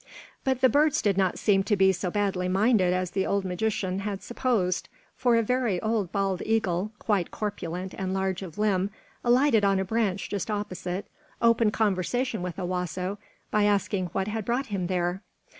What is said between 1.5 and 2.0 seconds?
to be